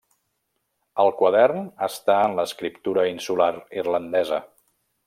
El 1.03 1.11
quadern 1.19 1.61
està 1.89 2.17
en 2.31 2.35
l'escriptura 2.41 3.07
insular 3.13 3.53
irlandesa. 3.83 4.43